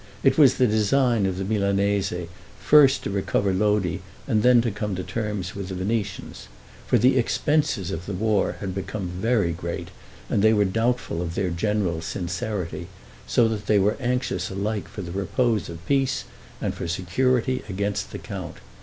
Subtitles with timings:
[0.23, 2.11] It was the design of the Milanese,
[2.59, 6.47] first to recover Lodi and then to come to terms with the Venetians;
[6.87, 9.89] for the expenses of the war had become very great,
[10.27, 12.87] and they were doubtful of their general's sincerity,
[13.27, 16.23] so that they were anxious alike for the repose of peace,
[16.59, 18.55] and for security against the count.